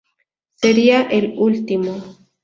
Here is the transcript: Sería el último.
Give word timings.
Sería 0.55 1.03
el 1.03 1.35
último. 1.37 2.03